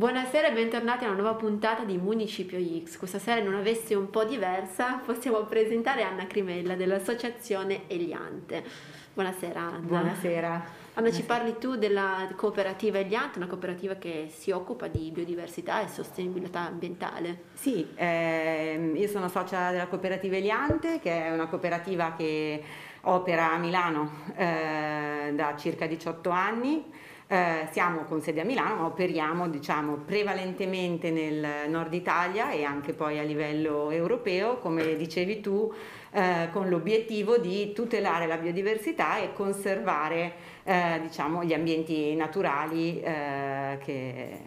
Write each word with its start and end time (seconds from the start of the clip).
Buonasera 0.00 0.48
e 0.48 0.52
bentornati 0.52 1.04
a 1.04 1.08
una 1.08 1.20
nuova 1.20 1.36
puntata 1.36 1.84
di 1.84 1.98
Municipio 1.98 2.58
X. 2.58 2.96
Questa 2.96 3.18
sera 3.18 3.38
in 3.38 3.46
una 3.46 3.60
veste 3.60 3.94
un 3.94 4.08
po' 4.08 4.24
diversa 4.24 4.94
possiamo 5.04 5.40
presentare 5.40 6.04
Anna 6.04 6.26
Crimella 6.26 6.74
dell'associazione 6.74 7.82
Eliante. 7.86 8.64
Buonasera 9.12 9.60
Anna. 9.60 9.78
Buonasera. 9.80 10.64
Anna, 10.94 11.12
ci 11.12 11.22
parli 11.22 11.58
tu 11.58 11.76
della 11.76 12.26
cooperativa 12.34 12.96
Eliante, 12.98 13.36
una 13.36 13.46
cooperativa 13.46 13.96
che 13.96 14.32
si 14.34 14.50
occupa 14.50 14.86
di 14.86 15.10
biodiversità 15.10 15.82
e 15.82 15.88
sostenibilità 15.88 16.60
ambientale. 16.60 17.42
Sì, 17.52 17.86
ehm, 17.94 18.96
io 18.96 19.06
sono 19.06 19.28
socia 19.28 19.70
della 19.70 19.86
cooperativa 19.88 20.36
Eliante, 20.36 20.98
che 21.00 21.26
è 21.26 21.30
una 21.30 21.46
cooperativa 21.46 22.14
che 22.16 22.62
opera 23.02 23.52
a 23.52 23.58
Milano 23.58 24.12
eh, 24.34 25.32
da 25.34 25.54
circa 25.58 25.86
18 25.86 26.30
anni 26.30 27.08
eh, 27.30 27.68
siamo 27.70 28.02
con 28.02 28.20
sede 28.20 28.40
a 28.40 28.44
Milano, 28.44 28.74
ma 28.74 28.86
operiamo 28.86 29.48
diciamo, 29.48 29.98
prevalentemente 30.04 31.12
nel 31.12 31.70
nord 31.70 31.94
Italia 31.94 32.50
e 32.50 32.64
anche 32.64 32.92
poi 32.92 33.20
a 33.20 33.22
livello 33.22 33.92
europeo, 33.92 34.56
come 34.58 34.96
dicevi 34.96 35.40
tu, 35.40 35.72
eh, 36.10 36.48
con 36.50 36.68
l'obiettivo 36.68 37.38
di 37.38 37.72
tutelare 37.72 38.26
la 38.26 38.36
biodiversità 38.36 39.18
e 39.18 39.32
conservare 39.32 40.32
eh, 40.64 40.98
diciamo, 41.02 41.44
gli 41.44 41.52
ambienti 41.52 42.16
naturali 42.16 43.00
eh, 43.00 43.78
che, 43.84 44.42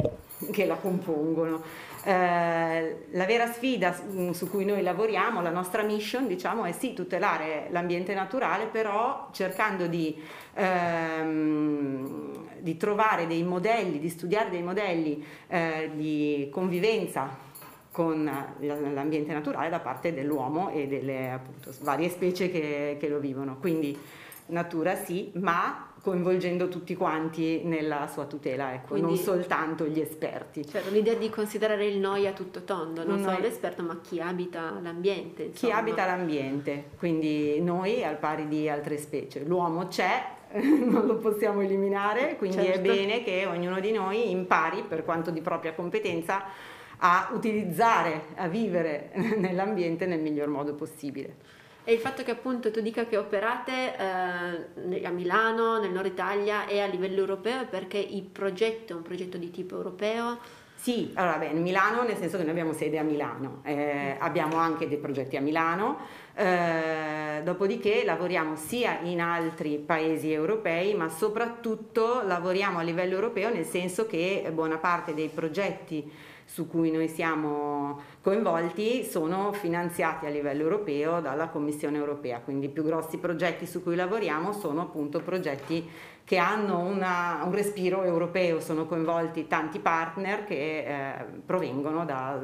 che 0.51 0.65
la 0.65 0.75
compongono. 0.75 1.61
Eh, 2.05 3.05
la 3.11 3.25
vera 3.25 3.47
sfida 3.47 3.95
su 4.31 4.49
cui 4.49 4.65
noi 4.65 4.81
lavoriamo, 4.81 5.41
la 5.41 5.51
nostra 5.51 5.83
mission, 5.83 6.27
diciamo, 6.27 6.65
è 6.65 6.73
sì 6.73 6.93
tutelare 6.93 7.67
l'ambiente 7.69 8.13
naturale, 8.13 8.65
però 8.65 9.29
cercando 9.31 9.87
di, 9.87 10.21
ehm, 10.55 12.43
di, 12.63 12.77
trovare 12.77 13.27
dei 13.27 13.43
modelli, 13.43 13.99
di 13.99 14.09
studiare 14.09 14.49
dei 14.49 14.63
modelli 14.63 15.23
eh, 15.47 15.91
di 15.93 16.47
convivenza 16.49 17.51
con 17.91 18.23
l'ambiente 18.59 19.33
naturale 19.33 19.69
da 19.69 19.79
parte 19.79 20.13
dell'uomo 20.13 20.69
e 20.69 20.87
delle 20.87 21.29
appunto, 21.29 21.71
varie 21.81 22.09
specie 22.09 22.49
che, 22.49 22.97
che 22.99 23.07
lo 23.07 23.19
vivono. 23.19 23.57
Quindi 23.59 23.95
natura 24.47 24.95
sì, 24.95 25.31
ma 25.35 25.89
coinvolgendo 26.01 26.67
tutti 26.67 26.95
quanti 26.95 27.61
nella 27.63 28.07
sua 28.11 28.25
tutela, 28.25 28.73
ecco, 28.73 28.89
Quindi, 28.89 29.13
non 29.13 29.17
soltanto 29.17 29.85
gli 29.85 30.01
esperti. 30.01 30.67
Certo, 30.67 30.91
l'idea 30.91 31.13
di 31.13 31.29
considerare 31.29 31.85
il 31.85 31.97
noi 31.97 32.27
a 32.27 32.33
tutto 32.33 32.63
tondo, 32.63 33.05
non 33.05 33.21
noi, 33.21 33.35
solo 33.35 33.39
l'esperto, 33.39 33.83
ma 33.83 33.99
chi 34.01 34.19
abita 34.19 34.79
l'ambiente. 34.81 35.51
Chi 35.51 35.71
abita 35.71 36.05
l'ambiente, 36.05 36.89
quindi 36.97 37.61
noi 37.61 38.03
al 38.03 38.17
pari 38.17 38.49
di 38.49 38.67
altre 38.67 38.97
specie. 38.97 39.43
L'uomo 39.45 39.87
c'è, 39.87 40.21
non 40.61 41.05
lo 41.05 41.17
possiamo 41.17 41.61
eliminare, 41.61 42.35
quindi 42.37 42.57
certo. 42.57 42.79
è 42.79 42.81
bene 42.81 43.23
che 43.23 43.45
ognuno 43.45 43.79
di 43.79 43.91
noi 43.91 44.29
impari, 44.29 44.83
per 44.83 45.03
quanto 45.03 45.31
di 45.31 45.41
propria 45.41 45.73
competenza, 45.73 46.43
a 46.97 47.31
utilizzare, 47.33 48.27
a 48.35 48.47
vivere 48.47 49.11
nell'ambiente 49.37 50.05
nel 50.05 50.19
miglior 50.19 50.47
modo 50.47 50.73
possibile. 50.73 51.61
E 51.85 51.91
il 51.91 51.99
fatto 51.99 52.23
che 52.23 52.31
appunto 52.31 52.71
tu 52.71 52.79
dica 52.79 53.05
che 53.05 53.17
operate 53.17 53.97
eh, 53.97 55.05
a 55.05 55.09
Milano, 55.09 55.81
nel 55.81 55.91
nord 55.91 56.05
Italia 56.05 56.65
e 56.65 56.79
a 56.79 56.85
livello 56.85 57.19
europeo 57.19 57.61
è 57.61 57.65
perché 57.65 57.97
il 57.97 58.23
progetto 58.23 58.93
è 58.93 58.95
un 58.95 59.01
progetto 59.01 59.37
di 59.37 59.51
tipo 59.51 59.75
europeo? 59.75 60.39
Sì, 60.83 61.11
allora 61.13 61.37
beh, 61.37 61.53
Milano 61.53 62.03
nel 62.03 62.17
senso 62.17 62.35
che 62.35 62.43
noi 62.43 62.51
abbiamo 62.51 62.73
sede 62.73 62.97
a 62.97 63.03
Milano, 63.03 63.61
eh, 63.63 64.17
abbiamo 64.19 64.57
anche 64.57 64.89
dei 64.89 64.97
progetti 64.97 65.37
a 65.37 65.39
Milano, 65.39 65.99
eh, 66.35 67.39
dopodiché 67.41 68.03
lavoriamo 68.03 68.57
sia 68.57 68.99
in 68.99 69.21
altri 69.21 69.77
paesi 69.77 70.33
europei 70.33 70.93
ma 70.93 71.07
soprattutto 71.07 72.21
lavoriamo 72.25 72.79
a 72.79 72.81
livello 72.81 73.13
europeo 73.13 73.49
nel 73.49 73.63
senso 73.63 74.07
che 74.07 74.45
buona 74.53 74.75
parte 74.75 75.13
dei 75.13 75.29
progetti 75.29 76.11
su 76.45 76.67
cui 76.67 76.91
noi 76.91 77.07
siamo 77.07 78.01
coinvolti 78.21 79.05
sono 79.05 79.53
finanziati 79.53 80.25
a 80.25 80.29
livello 80.29 80.63
europeo 80.63 81.21
dalla 81.21 81.47
Commissione 81.47 81.97
europea, 81.97 82.39
quindi 82.39 82.65
i 82.65 82.69
più 82.69 82.83
grossi 82.83 83.17
progetti 83.17 83.65
su 83.65 83.81
cui 83.81 83.95
lavoriamo 83.95 84.51
sono 84.51 84.81
appunto 84.81 85.21
progetti 85.21 85.89
che 86.23 86.37
hanno 86.37 86.79
una, 86.79 87.41
un 87.43 87.53
respiro 87.53 88.03
europeo, 88.03 88.59
sono 88.59 88.85
coinvolti 88.85 89.47
tanti 89.47 89.79
partner 89.79 90.45
che 90.45 90.85
eh, 90.85 91.25
provengono 91.45 92.05
da 92.05 92.39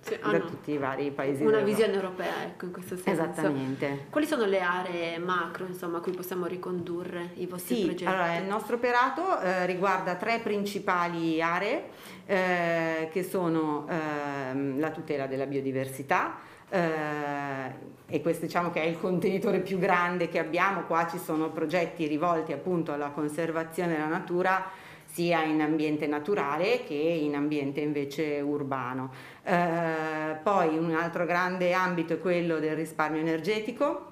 sì, 0.00 0.18
da 0.18 0.40
tutti 0.40 0.72
i 0.72 0.78
vari 0.78 1.10
paesi 1.10 1.44
una 1.44 1.60
visione 1.60 1.92
europea 1.92 2.42
ecco 2.44 2.64
in 2.64 2.72
questo 2.72 2.96
senso. 2.96 3.10
Esattamente. 3.10 4.06
Quali 4.08 4.26
sono 4.26 4.46
le 4.46 4.60
aree 4.60 5.18
macro 5.18 5.66
insomma 5.66 5.98
a 5.98 6.00
cui 6.00 6.12
possiamo 6.12 6.46
ricondurre 6.46 7.32
i 7.34 7.46
vostri 7.46 7.74
sì, 7.74 7.82
progetti? 7.82 8.06
allora 8.06 8.36
il 8.36 8.46
nostro 8.46 8.76
operato 8.76 9.40
eh, 9.40 9.66
riguarda 9.66 10.14
tre 10.14 10.40
principali 10.40 11.42
aree 11.42 11.90
eh, 12.24 13.08
che 13.12 13.22
sono 13.22 13.86
eh, 13.88 14.78
la 14.78 14.90
tutela 14.90 15.26
della 15.26 15.46
biodiversità 15.46 16.38
eh, 16.70 17.98
e 18.10 18.20
questo 18.20 18.46
diciamo 18.46 18.70
che 18.70 18.82
è 18.82 18.86
il 18.86 18.98
contenitore 18.98 19.60
più 19.60 19.78
grande 19.78 20.28
che 20.28 20.40
abbiamo 20.40 20.82
qua 20.82 21.06
ci 21.06 21.18
sono 21.18 21.50
progetti 21.50 22.06
rivolti 22.06 22.52
appunto 22.52 22.92
alla 22.92 23.10
conservazione 23.10 23.92
della 23.92 24.06
natura 24.06 24.68
sia 25.06 25.42
in 25.44 25.60
ambiente 25.60 26.06
naturale 26.06 26.84
che 26.84 26.94
in 26.94 27.34
ambiente 27.34 27.80
invece 27.80 28.40
urbano. 28.40 29.12
Eh, 29.42 30.36
poi 30.42 30.76
un 30.76 30.94
altro 30.94 31.24
grande 31.24 31.72
ambito 31.72 32.12
è 32.12 32.20
quello 32.20 32.58
del 32.58 32.76
risparmio 32.76 33.20
energetico 33.20 34.08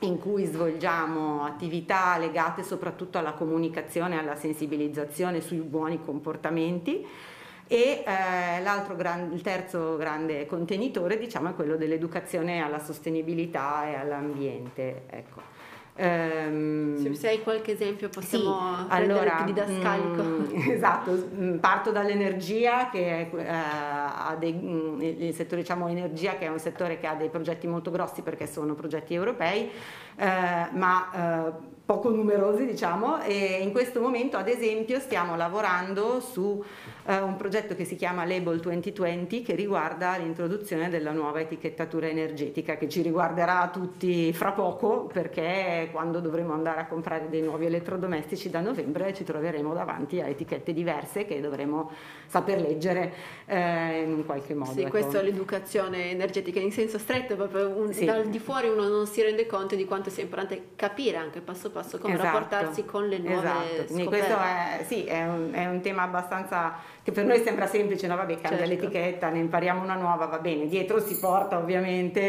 in 0.00 0.18
cui 0.18 0.44
svolgiamo 0.44 1.44
attività 1.44 2.18
legate 2.18 2.62
soprattutto 2.62 3.16
alla 3.16 3.32
comunicazione 3.32 4.16
e 4.16 4.18
alla 4.18 4.36
sensibilizzazione 4.36 5.40
sui 5.40 5.60
buoni 5.60 6.02
comportamenti 6.04 7.06
e 7.68 8.04
eh, 8.06 8.94
gran, 8.96 9.32
il 9.32 9.40
terzo 9.42 9.96
grande 9.96 10.46
contenitore 10.46 11.18
diciamo, 11.18 11.50
è 11.50 11.54
quello 11.54 11.76
dell'educazione 11.76 12.62
alla 12.62 12.78
sostenibilità 12.78 13.88
e 13.88 13.94
all'ambiente. 13.94 15.02
Ecco. 15.08 15.54
Um, 15.98 17.14
se 17.14 17.26
hai 17.26 17.42
qualche 17.42 17.72
esempio 17.72 18.10
possiamo 18.10 18.76
sì, 18.76 18.84
allora, 18.88 19.42
didascalico. 19.46 20.22
Mm, 20.22 20.44
esatto, 20.70 21.28
mm, 21.34 21.56
parto 21.56 21.90
dall'energia 21.90 22.90
che 22.90 23.30
è, 23.30 23.46
ha 23.46 24.36
dei, 24.38 24.52
mm, 24.52 25.00
il 25.00 25.34
settore 25.34 25.62
diciamo 25.62 25.88
energia 25.88 26.36
che 26.36 26.44
è 26.44 26.48
un 26.48 26.58
settore 26.58 26.98
che 26.98 27.06
ha 27.06 27.14
dei 27.14 27.30
progetti 27.30 27.66
molto 27.66 27.90
grossi 27.90 28.20
perché 28.20 28.46
sono 28.46 28.74
progetti 28.74 29.14
europei, 29.14 29.70
uh, 30.16 30.76
ma 30.76 31.46
uh, 31.48 31.75
poco 31.86 32.10
numerosi 32.10 32.66
diciamo 32.66 33.22
e 33.22 33.60
in 33.62 33.70
questo 33.70 34.00
momento 34.00 34.36
ad 34.36 34.48
esempio 34.48 34.98
stiamo 34.98 35.36
lavorando 35.36 36.18
su 36.18 36.62
eh, 37.06 37.20
un 37.20 37.36
progetto 37.36 37.76
che 37.76 37.84
si 37.84 37.94
chiama 37.94 38.24
Label 38.24 38.58
2020 38.58 39.42
che 39.42 39.54
riguarda 39.54 40.16
l'introduzione 40.16 40.90
della 40.90 41.12
nuova 41.12 41.40
etichettatura 41.40 42.08
energetica 42.08 42.76
che 42.76 42.88
ci 42.88 43.02
riguarderà 43.02 43.70
tutti 43.72 44.32
fra 44.32 44.50
poco 44.50 45.08
perché 45.12 45.88
quando 45.92 46.18
dovremo 46.18 46.54
andare 46.54 46.80
a 46.80 46.86
comprare 46.86 47.28
dei 47.30 47.42
nuovi 47.42 47.66
elettrodomestici 47.66 48.50
da 48.50 48.60
novembre 48.60 49.14
ci 49.14 49.22
troveremo 49.22 49.72
davanti 49.72 50.20
a 50.20 50.26
etichette 50.26 50.72
diverse 50.72 51.24
che 51.24 51.40
dovremo 51.40 51.92
saper 52.26 52.60
leggere 52.60 53.12
eh, 53.46 54.02
in 54.02 54.24
qualche 54.26 54.54
modo. 54.54 54.72
Sì, 54.72 54.80
ecco. 54.80 54.90
questa 54.90 55.20
è 55.20 55.22
l'educazione 55.22 56.10
energetica 56.10 56.58
in 56.58 56.72
senso 56.72 56.98
stretto, 56.98 57.36
proprio 57.36 57.68
un, 57.68 57.92
sì. 57.92 58.04
dal 58.04 58.26
di 58.26 58.40
fuori 58.40 58.68
uno 58.68 58.88
non 58.88 59.06
si 59.06 59.22
rende 59.22 59.46
conto 59.46 59.76
di 59.76 59.84
quanto 59.84 60.10
sia 60.10 60.24
importante 60.24 60.70
capire 60.74 61.16
anche 61.16 61.40
passo 61.40 61.70
passo 61.76 61.98
come 61.98 62.14
esatto. 62.14 62.26
rapportarsi 62.26 62.84
con 62.84 63.06
le 63.06 63.18
nuove 63.18 63.38
esatto. 63.38 63.84
Quindi 63.86 64.04
questo 64.06 64.34
è, 64.38 64.84
sì, 64.86 65.04
è, 65.04 65.26
un, 65.26 65.50
è, 65.52 65.66
un, 65.66 65.80
tema 65.82 66.02
abbastanza 66.02 66.74
che 67.02 67.12
per 67.12 67.24
noi 67.24 67.42
sembra 67.42 67.66
semplice, 67.66 68.06
no 68.06 68.16
vabbè 68.16 68.40
cambia 68.40 68.66
certo. 68.66 68.72
l'etichetta, 68.72 69.28
ne 69.28 69.38
impariamo 69.40 69.82
una 69.82 69.94
nuova, 69.94 70.24
va 70.26 70.38
bene, 70.38 70.66
dietro 70.66 70.98
si 71.00 71.18
porta 71.18 71.58
ovviamente 71.58 72.20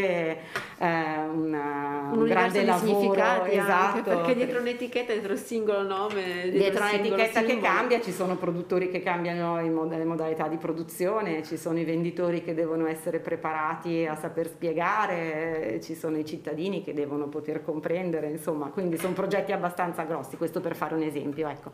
eh, 0.78 0.88
una, 1.34 2.10
un, 2.12 2.20
un 2.20 2.26
grande 2.26 2.64
lavoro, 2.66 3.46
esatto. 3.46 4.02
perché 4.02 4.36
dietro 4.36 4.60
un'etichetta, 4.60 5.14
dietro 5.14 5.34
il 5.34 5.40
singolo 5.40 5.82
nome, 5.82 6.50
dietro, 6.50 6.58
dietro 6.58 6.84
un'etichetta 6.84 7.44
che 7.44 7.60
cambia 7.60 8.02
ci 8.02 8.12
sono 8.12 8.36
produttori 8.36 8.90
che 8.90 9.02
cambiano 9.02 9.62
mod- 9.72 9.96
le 9.96 10.06
modalità 10.06 10.48
di 10.48 10.58
produzione, 10.58 11.44
ci 11.44 11.58
sono 11.58 11.80
i 11.80 11.86
venditori 11.86 12.44
che 12.44 12.54
devono 12.54 12.86
essere 12.88 13.20
preparati 13.20 14.06
a 14.06 14.16
saper 14.16 14.48
spiegare, 14.48 15.80
ci 15.82 15.96
sono 15.96 16.18
i 16.18 16.26
cittadini 16.26 16.84
che 16.84 16.94
devono 16.94 17.28
poter 17.28 17.64
comprendere, 17.64 18.28
insomma, 18.28 18.68
quindi 18.68 18.98
sono 18.98 19.14
progetti 19.14 19.36
abbastanza 19.52 20.04
grossi, 20.04 20.38
questo 20.38 20.62
per 20.62 20.76
fare 20.76 20.96
un 20.96 21.02
esempio. 21.02 21.48
Ecco. 21.48 21.72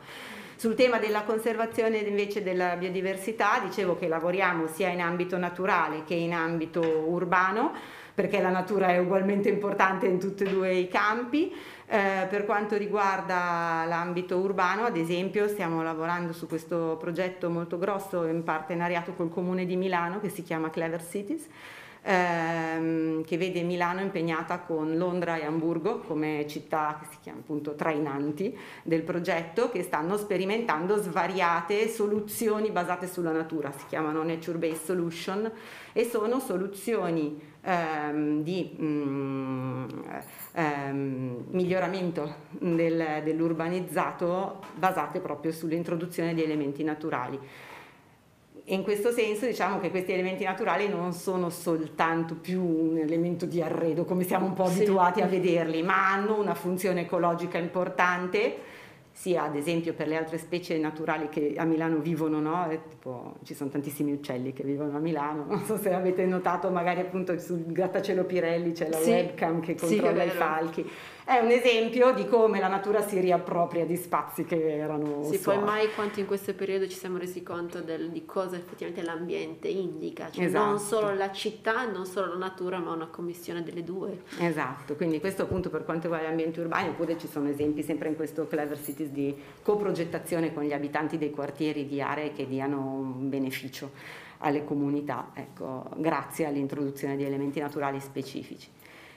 Sul 0.56 0.76
tema 0.76 0.98
della 0.98 1.24
conservazione 1.24 1.98
invece 1.98 2.44
della 2.44 2.76
biodiversità, 2.76 3.60
dicevo 3.64 3.98
che 3.98 4.08
lavoriamo 4.08 4.68
sia 4.68 4.90
in 4.90 5.02
ambito 5.02 5.38
naturale 5.38 6.04
che 6.06 6.14
in 6.14 6.34
ambito 6.34 6.80
urbano, 6.82 7.74
perché 8.14 8.40
la 8.40 8.50
natura 8.50 8.90
è 8.90 9.00
ugualmente 9.00 9.50
importante 9.50 10.06
in 10.06 10.20
tutti 10.20 10.44
e 10.44 10.50
due 10.50 10.74
i 10.74 10.88
campi. 10.88 11.54
Eh, 11.86 12.28
per 12.30 12.46
quanto 12.46 12.78
riguarda 12.78 13.84
l'ambito 13.88 14.38
urbano, 14.38 14.86
ad 14.86 14.96
esempio, 14.96 15.48
stiamo 15.48 15.84
lavorando 15.84 16.32
su 16.32 16.48
questo 16.48 16.98
progetto 17.00 17.50
molto 17.50 17.78
grosso 17.78 18.26
in 18.26 18.44
partenariato 18.44 19.14
col 19.14 19.30
Comune 19.30 19.66
di 19.66 19.76
Milano 19.76 20.20
che 20.20 20.30
si 20.30 20.44
chiama 20.44 20.70
Clever 20.70 21.04
Cities 21.04 21.48
ehm, 22.04 23.24
che 23.24 23.38
vede 23.38 23.64
Milano 23.64 24.02
impegnata 24.02 24.60
con 24.60 24.98
Londra 24.98 25.38
e 25.38 25.46
Hamburgo 25.46 26.00
come 26.00 26.46
città 26.48 26.98
che 27.00 27.08
si 27.10 27.18
chiama 27.22 27.40
appunto 27.40 27.76
trainanti 27.76 28.56
del 28.84 29.02
progetto 29.02 29.70
che 29.70 29.84
stanno 29.84 30.18
sperimentando 30.18 30.98
svariate 30.98 31.88
soluzioni 31.88 32.72
basate 32.72 33.08
sulla 33.08 33.32
natura, 33.32 33.72
si 33.72 33.86
chiamano 33.88 34.24
Nature 34.24 34.58
Based 34.58 34.84
Solution 34.84 35.50
e 35.94 36.04
sono 36.06 36.40
soluzioni 36.40 37.40
ehm, 37.62 38.44
di 38.44 38.76
mm, 38.80 39.86
ehm, 40.54 41.44
miglioramento 41.50 42.36
del, 42.50 43.22
dell'urbanizzato 43.24 44.60
basate 44.76 45.20
proprio 45.20 45.52
sull'introduzione 45.52 46.34
di 46.34 46.44
elementi 46.44 46.84
naturali 46.84 47.40
in 48.66 48.84
questo 48.84 49.12
senso 49.12 49.46
diciamo 49.46 49.80
che 49.80 49.90
questi 49.90 50.14
elementi 50.14 50.46
naturali 50.46 50.88
non 50.88 51.12
sono 51.12 51.50
soltanto 51.50 52.36
più 52.36 52.64
un 52.64 52.98
elemento 52.98 53.46
di 53.46 53.62
arredo 53.62 54.06
come 54.06 54.24
siamo 54.24 54.46
un 54.46 54.54
po' 54.54 54.64
abituati 54.64 55.20
sì. 55.20 55.26
a 55.26 55.28
vederli, 55.28 55.84
ma 55.84 56.12
hanno 56.14 56.40
una 56.40 56.54
funzione 56.54 57.02
ecologica 57.02 57.58
importante 57.58 58.72
sia 59.12 59.44
ad 59.44 59.56
esempio 59.56 59.94
per 59.94 60.08
le 60.08 60.16
altre 60.16 60.40
specie 60.40 60.78
naturali 60.78 61.30
che 61.30 61.54
a 61.56 61.66
Milano 61.66 61.98
vivono, 61.98 62.40
no? 62.40 62.68
tipo, 62.90 63.36
ci 63.44 63.54
sono 63.54 63.70
tantissimi 63.70 64.12
uccelli 64.12 64.54
che 64.54 64.64
vivono 64.64 64.98
a 64.98 65.00
Milano, 65.00 65.46
non 65.50 65.64
so 65.64 65.78
se 65.78 65.94
avete 65.94 66.26
notato 66.26 66.70
magari 66.72 67.02
appunto 67.02 67.38
sul 67.38 67.64
grattacielo 67.66 68.24
Pirelli 68.24 68.72
c'è 68.72 68.90
la 68.90 68.98
sì. 68.98 69.12
webcam 69.12 69.60
che 69.60 69.76
controlla 69.76 70.24
sì, 70.24 70.28
i 70.28 70.32
falchi, 70.32 70.90
è 71.26 71.38
un 71.40 71.52
esempio 71.52 72.14
di 72.14 72.28
come 72.28 72.60
la 72.60 72.68
natura 72.68 73.02
si 73.02 73.20
riappropria 73.20 73.86
di 73.86 73.96
spazi 73.96 74.44
che 74.44 74.78
erano 74.78 75.24
Sì, 75.24 75.40
poi 75.40 75.58
mai 75.60 75.94
quanto 75.94 76.20
in 76.20 76.26
questo 76.26 76.54
periodo 76.54 76.88
ci 76.88 76.98
siamo 76.98 77.18
resi 77.18 77.42
conto 77.44 77.82
del, 77.82 78.10
di 78.10 78.26
cosa 78.26 78.58
effettivamente 78.58 79.04
l'ambiente 79.04 79.70
indica, 79.70 80.30
cioè 80.30 80.46
esatto. 80.46 80.66
non 80.66 80.80
solo 80.80 81.14
la 81.14 81.32
città, 81.32 81.90
non 81.90 82.06
solo 82.06 82.28
la 82.28 82.38
natura, 82.38 82.80
ma 82.80 82.92
una 82.92 83.08
commissione 83.08 83.64
delle 83.64 83.84
due. 83.84 84.24
Esatto, 84.40 84.96
quindi 84.96 85.20
questo 85.22 85.44
appunto 85.44 85.70
per 85.70 85.86
quanto 85.86 86.04
riguarda 86.04 86.28
gli 86.28 86.32
ambienti 86.32 86.60
urbani, 86.60 86.90
oppure 86.90 87.18
ci 87.18 87.28
sono 87.28 87.48
esempi 87.48 87.84
sempre 87.84 88.10
in 88.10 88.16
questo 88.16 88.46
Clever 88.46 88.82
Cities 88.82 89.10
di 89.10 89.34
coprogettazione 89.62 90.54
con 90.54 90.64
gli 90.64 90.74
abitanti 90.74 91.18
dei 91.18 91.32
quartieri 91.32 91.86
di 91.86 92.02
aree 92.02 92.34
che 92.34 92.48
diano 92.48 92.80
un 92.80 93.30
beneficio 93.30 93.92
alle 94.40 94.66
comunità, 94.66 95.32
ecco, 95.34 95.86
grazie 95.96 96.46
all'introduzione 96.46 97.16
di 97.16 97.24
elementi 97.24 97.62
naturali 97.62 98.02
specifici. 98.02 98.68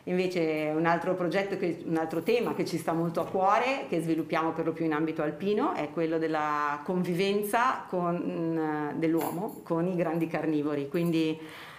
Invece 0.09 0.73
un 0.75 0.87
altro 0.87 1.15
progetto, 1.15 1.57
che, 1.57 1.83
un 1.85 1.97
altro 1.97 2.23
tema 2.23 2.55
che 2.55 2.65
ci 2.65 2.79
sta 2.79 2.93
molto 2.93 3.21
a 3.21 3.27
cuore, 3.27 3.87
che 3.89 4.01
sviluppiamo 4.01 4.53
per 4.53 4.65
lo 4.65 4.73
più 4.73 4.85
in 4.85 4.93
ambito 4.93 5.23
alpino, 5.23 5.75
è 5.75 5.91
quello 5.91 6.19
della 6.19 6.81
convivenza 6.85 7.85
con, 7.89 8.95
dell'uomo 8.95 9.63
con 9.65 9.89
i 9.89 9.97
grandi 9.97 10.29
carnivori. 10.29 10.89
Quindi 10.89 11.37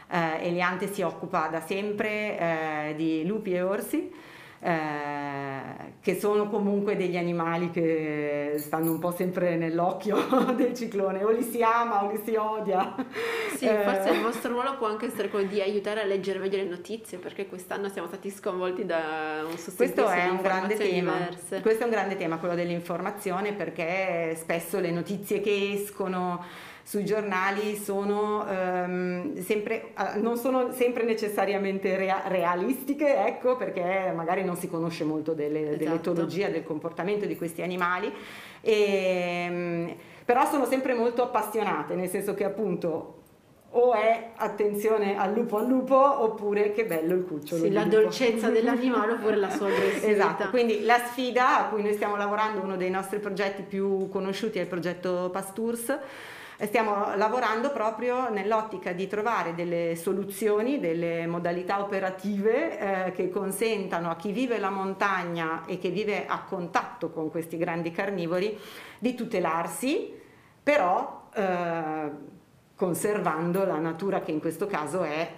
eh, 0.09 0.45
Eliante 0.45 0.91
si 0.91 1.03
occupa 1.03 1.47
da 1.47 1.61
sempre 1.61 2.37
eh, 2.37 2.93
di 2.97 3.25
lupi 3.25 3.53
e 3.53 3.61
orsi 3.61 4.11
eh, 4.59 5.95
che 6.01 6.19
sono 6.19 6.49
comunque 6.49 6.95
degli 6.95 7.17
animali 7.17 7.69
che 7.69 8.55
stanno 8.57 8.91
un 8.91 8.99
po' 8.99 9.11
sempre 9.11 9.55
nell'occhio 9.55 10.17
del 10.55 10.73
ciclone, 10.73 11.23
o 11.23 11.29
li 11.29 11.43
si 11.43 11.61
ama 11.61 12.03
o 12.03 12.11
li 12.11 12.21
si 12.23 12.35
odia. 12.35 12.95
Sì, 13.55 13.65
eh. 13.65 13.81
forse 13.83 14.09
il 14.09 14.21
vostro 14.21 14.51
ruolo 14.51 14.77
può 14.77 14.87
anche 14.87 15.07
essere 15.07 15.29
quello 15.29 15.47
di 15.47 15.61
aiutare 15.61 16.01
a 16.01 16.05
leggere 16.05 16.39
meglio 16.39 16.57
le 16.57 16.65
notizie, 16.65 17.17
perché 17.17 17.47
quest'anno 17.47 17.89
siamo 17.89 18.07
stati 18.07 18.29
sconvolti 18.29 18.85
da 18.85 19.43
un 19.43 19.55
Questo 19.75 20.07
è 20.07 20.29
un 20.29 20.41
grande 20.41 20.75
tema. 20.75 21.13
Diverse. 21.13 21.61
Questo 21.61 21.81
è 21.83 21.85
un 21.85 21.91
grande 21.91 22.15
tema, 22.15 22.37
quello 22.37 22.55
dell'informazione, 22.55 23.53
perché 23.53 24.35
spesso 24.37 24.79
le 24.79 24.91
notizie 24.91 25.41
che 25.41 25.71
escono 25.73 26.43
sui 26.87 27.03
giornali 27.03 27.75
sono, 27.75 28.45
um, 28.47 29.37
sempre, 29.41 29.89
uh, 29.97 30.21
non 30.21 30.37
sono 30.37 30.71
sempre 30.71 31.03
necessariamente 31.03 31.97
rea- 31.97 32.23
realistiche, 32.27 33.25
ecco, 33.25 33.57
perché 33.57 34.13
magari 34.15 34.45
non 34.45 34.55
si 34.55 34.69
conosce 34.69 35.03
molto 35.03 35.33
delle, 35.33 35.71
esatto. 35.71 35.83
dell'etologia, 35.83 36.47
del 36.47 36.63
comportamento 36.63 37.25
di 37.25 37.35
questi 37.35 37.61
animali, 37.61 38.09
e, 38.61 39.47
um, 39.49 39.95
però 40.23 40.45
sono 40.49 40.63
sempre 40.63 40.93
molto 40.93 41.23
appassionate, 41.23 41.93
nel 41.93 42.07
senso 42.07 42.33
che 42.33 42.45
appunto 42.45 43.15
o 43.71 43.91
è 43.91 44.29
attenzione 44.37 45.17
al 45.17 45.33
lupo 45.33 45.57
al 45.57 45.67
lupo 45.67 46.23
oppure 46.23 46.71
che 46.71 46.85
bello 46.85 47.15
il 47.15 47.25
cucciolo. 47.25 47.63
Sì, 47.63 47.71
la 47.73 47.83
lupo. 47.83 47.97
dolcezza 47.97 48.49
dell'animale 48.49 49.11
oppure 49.11 49.35
la 49.35 49.49
sua 49.49 49.67
aggressività. 49.67 50.07
Esatto, 50.07 50.49
quindi 50.51 50.85
la 50.85 50.99
sfida 50.99 51.65
a 51.65 51.67
cui 51.67 51.81
noi 51.81 51.93
stiamo 51.95 52.15
lavorando, 52.15 52.61
uno 52.61 52.77
dei 52.77 52.89
nostri 52.89 53.19
progetti 53.19 53.63
più 53.63 54.07
conosciuti 54.07 54.57
è 54.57 54.61
il 54.61 54.67
progetto 54.67 55.29
Pastours, 55.33 55.99
Stiamo 56.59 57.15
lavorando 57.15 57.71
proprio 57.71 58.29
nell'ottica 58.29 58.91
di 58.91 59.05
trovare 59.05 59.53
delle 59.53 59.95
soluzioni, 59.95 60.79
delle 60.79 61.27
modalità 61.27 61.79
operative 61.79 62.79
eh, 63.05 63.11
che 63.11 63.29
consentano 63.29 64.09
a 64.09 64.15
chi 64.15 64.31
vive 64.31 64.57
la 64.57 64.71
montagna 64.71 65.65
e 65.67 65.77
che 65.77 65.91
vive 65.91 66.25
a 66.25 66.41
contatto 66.41 67.11
con 67.11 67.29
questi 67.29 67.57
grandi 67.57 67.91
carnivori 67.91 68.57
di 68.97 69.13
tutelarsi, 69.13 70.11
però 70.63 71.29
eh, 71.31 72.09
conservando 72.75 73.63
la 73.63 73.77
natura 73.77 74.21
che 74.21 74.31
in 74.31 74.39
questo 74.39 74.65
caso 74.65 75.03
è 75.03 75.31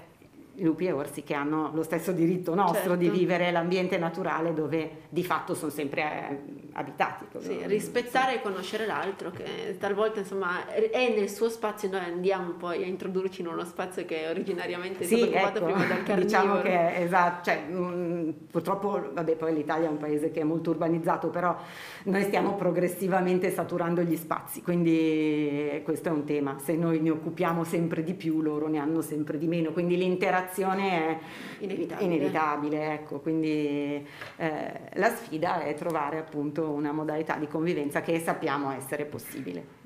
lupi 0.62 0.86
e 0.86 0.92
orsi 0.92 1.24
che 1.24 1.34
hanno 1.34 1.72
lo 1.74 1.84
stesso 1.84 2.12
diritto 2.12 2.54
nostro 2.56 2.80
certo. 2.80 2.96
di 2.96 3.10
vivere 3.10 3.52
l'ambiente 3.52 3.98
naturale 3.98 4.54
dove 4.54 4.92
di 5.10 5.24
fatto 5.24 5.54
sono 5.54 5.72
sempre 5.72 6.02
eh, 6.02 6.70
abitati. 6.74 7.26
Sì, 7.40 7.60
rispettare 7.66 8.34
sì. 8.34 8.38
e 8.38 8.42
conoscere 8.42 8.86
l'altro 8.86 9.32
che 9.32 9.78
talvolta 9.80 10.20
insomma 10.20 10.68
è 10.68 11.14
nel 11.16 11.30
suo 11.30 11.50
spazio, 11.50 11.90
noi 11.90 12.04
andiamo 12.04 12.52
poi 12.52 12.84
a 12.84 12.86
introdurci 12.86 13.42
in 13.42 13.48
uno 13.48 13.64
spazio 13.64 14.06
che 14.06 14.28
originariamente 14.28 15.04
sì, 15.06 15.22
è 15.22 15.40
stato 15.40 15.58
ecco, 15.58 15.66
prima 15.66 15.86
dal 15.86 16.04
carnivoro. 16.04 16.22
Diciamo 16.22 16.62
che 16.62 17.04
esatto, 17.04 17.50
cioè, 17.50 17.62
mh, 17.68 17.78
mm, 17.78 18.30
purtroppo 18.52 19.10
vabbè 19.14 19.36
poi 19.36 19.54
l'Italia 19.54 19.88
è 19.88 19.92
un 19.92 19.98
paese 19.98 20.32
che 20.32 20.42
è 20.42 20.44
molto 20.44 20.72
urbanizzato, 20.72 21.30
però 21.30 21.56
noi 22.04 22.24
stiamo 22.24 22.56
progressivamente 22.56 23.52
saturando 23.52 24.02
gli 24.02 24.16
spazi, 24.16 24.62
quindi 24.62 25.82
questo 25.84 26.10
è 26.10 26.12
un 26.12 26.26
tema, 26.26 26.58
se 26.60 26.76
noi 26.76 27.00
ne 27.00 27.12
occupiamo 27.12 27.64
sempre 27.64 28.04
di 28.04 28.14
più 28.14 28.42
loro 28.42 28.68
ne 28.68 28.80
hanno 28.80 29.02
sempre 29.02 29.38
di 29.38 29.48
meno, 29.48 29.72
quindi 29.72 29.98
l'interazione 29.98 30.49
separazione 30.50 30.90
è 30.90 31.20
inevitabile, 31.60 32.06
inevitabile 32.06 32.94
ecco. 32.94 33.20
quindi 33.20 34.06
eh, 34.38 34.80
la 34.94 35.10
sfida 35.10 35.62
è 35.62 35.74
trovare 35.76 36.18
appunto 36.18 36.70
una 36.70 36.92
modalità 36.92 37.36
di 37.36 37.48
convivenza 37.48 38.02
che 38.02 38.20
sappiamo 38.20 38.72
essere 38.72 39.06
possibile. 39.06 39.78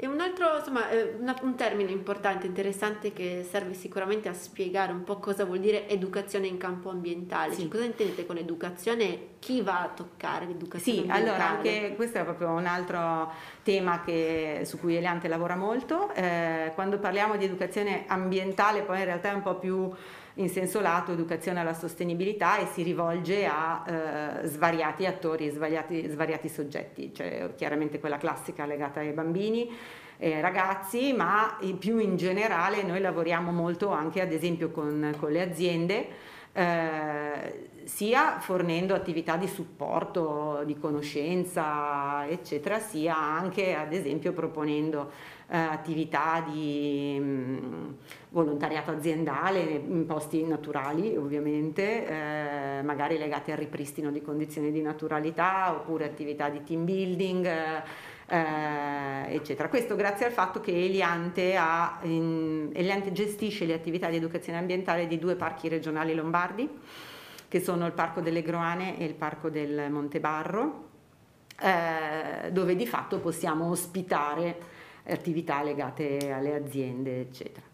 E 0.00 0.06
un 0.06 0.20
altro, 0.20 0.58
insomma, 0.58 0.88
eh, 0.90 1.16
un 1.42 1.56
termine 1.56 1.90
importante, 1.90 2.46
interessante 2.46 3.12
che 3.12 3.44
serve 3.50 3.74
sicuramente 3.74 4.28
a 4.28 4.32
spiegare 4.32 4.92
un 4.92 5.02
po' 5.02 5.18
cosa 5.18 5.44
vuol 5.44 5.58
dire 5.58 5.88
educazione 5.88 6.46
in 6.46 6.56
campo 6.56 6.90
ambientale. 6.90 7.52
Sì. 7.52 7.62
Cioè, 7.62 7.68
cosa 7.68 7.84
intendete 7.84 8.24
con 8.24 8.36
educazione? 8.36 9.30
Chi 9.40 9.60
va 9.60 9.82
a 9.82 9.88
toccare 9.88 10.46
l'educazione 10.46 11.00
sì, 11.00 11.04
ambientale? 11.08 11.30
allora 11.30 11.48
anche 11.48 11.94
questo 11.96 12.18
è 12.18 12.22
proprio 12.22 12.50
un 12.50 12.66
altro 12.66 13.32
tema 13.64 14.00
che, 14.04 14.62
su 14.66 14.78
cui 14.78 14.94
Eliante 14.94 15.26
lavora 15.26 15.56
molto. 15.56 16.14
Eh, 16.14 16.70
quando 16.76 17.00
parliamo 17.00 17.36
di 17.36 17.46
educazione 17.46 18.04
ambientale 18.06 18.82
poi 18.82 18.98
in 18.98 19.04
realtà 19.04 19.30
è 19.30 19.34
un 19.34 19.42
po' 19.42 19.56
più 19.56 19.92
in 20.38 20.48
senso 20.48 20.80
lato 20.80 21.12
educazione 21.12 21.60
alla 21.60 21.74
sostenibilità 21.74 22.58
e 22.58 22.66
si 22.66 22.82
rivolge 22.82 23.46
a 23.46 23.84
eh, 23.86 24.46
svariati 24.46 25.06
attori, 25.06 25.50
svariati, 25.50 26.08
svariati 26.08 26.48
soggetti, 26.48 27.12
cioè 27.14 27.50
chiaramente 27.56 27.98
quella 27.98 28.18
classica 28.18 28.64
legata 28.64 29.00
ai 29.00 29.12
bambini, 29.12 29.70
eh, 30.18 30.40
ragazzi, 30.40 31.12
ma 31.12 31.58
più 31.78 31.98
in 31.98 32.16
generale 32.16 32.82
noi 32.82 33.00
lavoriamo 33.00 33.52
molto 33.52 33.90
anche 33.90 34.20
ad 34.20 34.32
esempio 34.32 34.70
con, 34.70 35.14
con 35.18 35.30
le 35.30 35.42
aziende. 35.42 36.08
Eh, 36.52 37.47
sia 37.88 38.38
fornendo 38.38 38.94
attività 38.94 39.38
di 39.38 39.46
supporto, 39.48 40.62
di 40.66 40.76
conoscenza, 40.78 42.28
eccetera, 42.28 42.78
sia 42.80 43.16
anche 43.16 43.74
ad 43.74 43.94
esempio 43.94 44.34
proponendo 44.34 45.10
eh, 45.48 45.56
attività 45.56 46.44
di 46.46 47.18
mh, 47.18 47.24
mm, 47.24 47.90
volontariato 48.28 48.90
aziendale 48.90 49.60
in 49.60 50.04
posti 50.04 50.44
naturali 50.44 51.16
ovviamente, 51.16 52.06
eh, 52.06 52.82
magari 52.82 53.16
legati 53.16 53.52
al 53.52 53.56
ripristino 53.56 54.10
di 54.10 54.20
condizioni 54.20 54.70
di 54.70 54.82
naturalità 54.82 55.72
oppure 55.72 56.04
attività 56.04 56.50
di 56.50 56.62
team 56.62 56.84
building. 56.84 57.46
Eh, 58.30 59.34
eccetera. 59.34 59.70
Questo 59.70 59.96
grazie 59.96 60.26
al 60.26 60.32
fatto 60.32 60.60
che 60.60 60.70
Eliante, 60.70 61.56
ha, 61.56 61.98
in, 62.02 62.68
Eliante 62.74 63.10
gestisce 63.12 63.64
le 63.64 63.72
attività 63.72 64.10
di 64.10 64.16
educazione 64.16 64.58
ambientale 64.58 65.06
di 65.06 65.18
due 65.18 65.34
parchi 65.34 65.66
regionali 65.68 66.14
lombardi, 66.14 66.68
che 67.48 67.60
sono 67.60 67.86
il 67.86 67.92
Parco 67.92 68.20
delle 68.20 68.42
Groane 68.42 68.98
e 68.98 69.04
il 69.04 69.14
Parco 69.14 69.48
del 69.48 69.90
Montebarro, 69.90 70.86
eh, 71.60 72.52
dove 72.52 72.76
di 72.76 72.86
fatto 72.86 73.18
possiamo 73.18 73.70
ospitare 73.70 74.76
attività 75.06 75.62
legate 75.62 76.30
alle 76.30 76.54
aziende, 76.54 77.20
eccetera. 77.20 77.66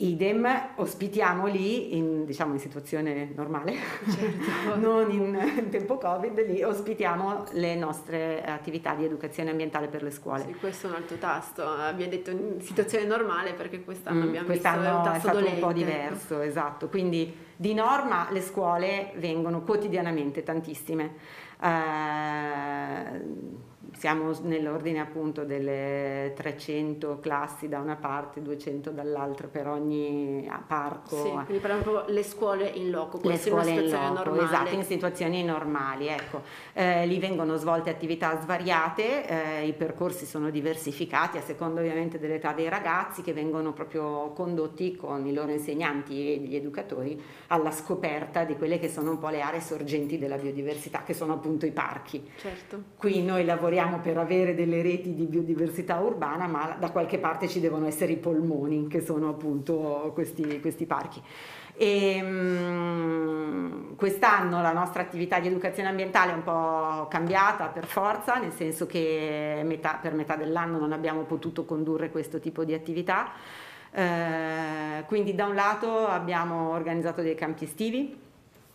Idem, 0.00 0.46
ospitiamo 0.76 1.46
lì, 1.46 1.96
in, 1.96 2.24
diciamo 2.24 2.52
in 2.52 2.60
situazione 2.60 3.32
normale, 3.34 3.74
certo. 4.08 4.76
non 4.78 5.10
in, 5.10 5.54
in, 5.56 5.68
tempo 5.70 5.98
Covid, 5.98 6.46
lì 6.46 6.62
ospitiamo 6.62 7.46
le 7.52 7.74
nostre 7.74 8.44
attività 8.44 8.94
di 8.94 9.04
educazione 9.04 9.50
ambientale 9.50 9.88
per 9.88 10.04
le 10.04 10.12
scuole. 10.12 10.44
Sì, 10.44 10.54
questo 10.54 10.86
è 10.86 10.90
un 10.90 10.96
altro 10.96 11.16
tasto, 11.16 11.66
abbiamo 11.66 12.12
detto 12.12 12.30
in 12.30 12.60
situazione 12.60 13.06
normale 13.06 13.54
perché 13.54 13.82
quest'anno 13.82 14.20
mm, 14.20 14.28
abbiamo 14.28 14.46
quest'anno 14.46 14.82
visto 14.82 14.96
un 14.96 15.02
tasto 15.02 15.16
è 15.16 15.20
stato 15.20 15.38
dolente. 15.38 15.60
un 15.60 15.66
po' 15.66 15.72
diverso, 15.72 16.40
esatto, 16.42 16.88
quindi 16.88 17.46
di 17.60 17.74
norma 17.74 18.28
le 18.30 18.40
scuole 18.40 19.10
vengono 19.16 19.62
quotidianamente 19.62 20.44
tantissime. 20.44 21.14
Uh, 21.60 21.66
siamo 23.98 24.32
nell'ordine 24.42 25.00
appunto 25.00 25.44
delle 25.44 26.32
300 26.36 27.18
classi 27.18 27.68
da 27.68 27.80
una 27.80 27.96
parte, 27.96 28.40
200 28.42 28.90
dall'altra 28.90 29.48
per 29.48 29.66
ogni 29.66 30.48
parco. 30.66 31.16
Sì, 31.16 31.30
quindi 31.30 31.58
parliamo 31.58 31.82
proprio 31.82 32.14
le 32.14 32.22
scuole 32.22 32.68
in 32.68 32.90
loco, 32.90 33.18
le 33.22 33.36
scuole 33.36 33.70
in 33.70 33.90
loco, 33.90 34.12
normale. 34.12 34.42
esatto, 34.44 34.74
in 34.74 34.84
situazioni 34.84 35.42
normali, 35.42 36.06
ecco. 36.06 36.42
Eh, 36.74 37.06
lì 37.06 37.18
vengono 37.18 37.56
svolte 37.56 37.90
attività 37.90 38.38
svariate, 38.40 39.26
eh, 39.26 39.66
i 39.66 39.72
percorsi 39.72 40.26
sono 40.26 40.50
diversificati 40.50 41.38
a 41.38 41.42
seconda 41.42 41.80
ovviamente 41.80 42.20
dell'età 42.20 42.52
dei 42.52 42.68
ragazzi 42.68 43.22
che 43.22 43.32
vengono 43.32 43.72
proprio 43.72 44.30
condotti 44.32 44.94
con 44.94 45.26
i 45.26 45.32
loro 45.32 45.50
insegnanti 45.50 46.34
e 46.34 46.36
gli 46.36 46.54
educatori 46.54 47.20
alla 47.48 47.70
scoperta 47.70 48.44
di 48.44 48.56
quelle 48.56 48.78
che 48.78 48.88
sono 48.88 49.10
un 49.12 49.18
po' 49.18 49.28
le 49.28 49.40
aree 49.40 49.60
sorgenti 49.60 50.18
della 50.18 50.36
biodiversità, 50.36 51.02
che 51.02 51.14
sono 51.14 51.32
appunto 51.34 51.66
i 51.66 51.70
parchi. 51.70 52.30
Certo. 52.36 52.82
Qui 52.96 53.22
noi 53.22 53.44
lavoriamo 53.44 54.00
per 54.00 54.18
avere 54.18 54.54
delle 54.54 54.82
reti 54.82 55.14
di 55.14 55.24
biodiversità 55.24 55.98
urbana, 55.98 56.46
ma 56.46 56.76
da 56.78 56.90
qualche 56.90 57.18
parte 57.18 57.48
ci 57.48 57.60
devono 57.60 57.86
essere 57.86 58.12
i 58.12 58.16
polmoni, 58.16 58.86
che 58.86 59.00
sono 59.00 59.30
appunto 59.30 60.10
questi, 60.14 60.60
questi 60.60 60.84
parchi. 60.84 61.22
E, 61.80 62.20
um, 62.20 63.94
quest'anno 63.94 64.60
la 64.60 64.72
nostra 64.72 65.00
attività 65.00 65.38
di 65.38 65.46
educazione 65.46 65.88
ambientale 65.88 66.32
è 66.32 66.34
un 66.34 66.42
po' 66.42 67.06
cambiata 67.08 67.68
per 67.68 67.86
forza, 67.86 68.34
nel 68.34 68.52
senso 68.52 68.84
che 68.86 69.62
metà, 69.64 69.98
per 70.02 70.12
metà 70.12 70.36
dell'anno 70.36 70.78
non 70.78 70.92
abbiamo 70.92 71.22
potuto 71.22 71.64
condurre 71.64 72.10
questo 72.10 72.40
tipo 72.40 72.64
di 72.64 72.74
attività. 72.74 73.30
Eh, 73.90 75.04
quindi 75.06 75.34
da 75.34 75.46
un 75.46 75.54
lato 75.54 76.06
abbiamo 76.06 76.70
organizzato 76.70 77.22
dei 77.22 77.34
campi 77.34 77.64
estivi 77.64 78.26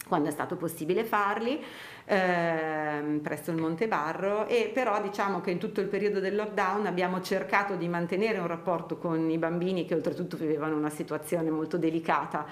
quando 0.07 0.29
è 0.29 0.31
stato 0.31 0.55
possibile 0.55 1.03
farli 1.03 1.61
ehm, 2.05 3.19
presso 3.19 3.51
il 3.51 3.57
Monte 3.57 3.87
Barro 3.87 4.47
e 4.47 4.69
però 4.73 5.01
diciamo 5.01 5.41
che 5.41 5.51
in 5.51 5.57
tutto 5.57 5.81
il 5.81 5.87
periodo 5.87 6.19
del 6.19 6.35
lockdown 6.35 6.85
abbiamo 6.85 7.21
cercato 7.21 7.75
di 7.75 7.87
mantenere 7.87 8.39
un 8.39 8.47
rapporto 8.47 8.97
con 8.97 9.29
i 9.29 9.37
bambini 9.37 9.85
che 9.85 9.95
oltretutto 9.95 10.37
vivevano 10.37 10.75
una 10.75 10.89
situazione 10.89 11.49
molto 11.49 11.77
delicata. 11.77 12.45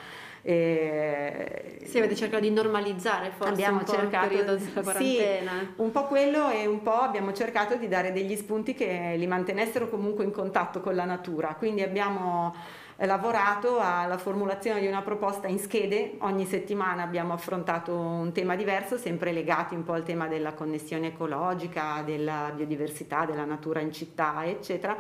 E 0.44 1.80
sì, 1.84 2.00
avete 2.00 2.16
cercato 2.16 2.42
di 2.42 2.50
normalizzare 2.50 3.30
forse 3.30 3.54
abbiamo 3.54 3.80
un 3.80 3.86
cercato, 3.86 4.26
il 4.26 4.30
periodo 4.30 4.56
della 4.56 4.82
quarantena. 4.82 5.52
Sì, 5.60 5.68
un 5.76 5.92
po' 5.92 6.06
quello 6.06 6.50
e 6.50 6.66
un 6.66 6.82
po' 6.82 7.00
abbiamo 7.00 7.32
cercato 7.32 7.76
di 7.76 7.88
dare 7.88 8.12
degli 8.12 8.36
spunti 8.36 8.74
che 8.74 9.14
li 9.18 9.28
mantenessero 9.28 9.88
comunque 9.88 10.24
in 10.24 10.32
contatto 10.32 10.82
con 10.82 10.96
la 10.96 11.06
natura. 11.06 11.56
Quindi 11.56 11.84
abbiamo 11.84 12.56
lavorato 13.06 13.80
alla 13.80 14.18
formulazione 14.18 14.80
di 14.80 14.86
una 14.86 15.02
proposta 15.02 15.48
in 15.48 15.58
schede, 15.58 16.18
ogni 16.20 16.46
settimana 16.46 17.02
abbiamo 17.02 17.34
affrontato 17.34 17.98
un 17.98 18.32
tema 18.32 18.56
diverso, 18.56 18.98
sempre 18.98 19.32
legati 19.32 19.74
un 19.74 19.84
po' 19.84 19.94
al 19.94 20.04
tema 20.04 20.28
della 20.28 20.54
connessione 20.54 21.08
ecologica, 21.08 22.04
della 22.06 22.52
biodiversità, 22.56 23.26
della 23.26 23.46
natura 23.46 23.80
in 23.80 23.92
città, 23.92 24.46
eccetera. 24.46 24.96